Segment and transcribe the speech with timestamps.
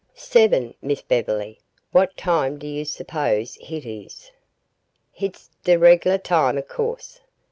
[0.15, 1.59] "Seben, Miss Bev'ly;
[1.93, 4.31] wha' time do yo' s'pose hit is?
[5.13, 7.21] Hit's d' reg'lah time, o' co'se.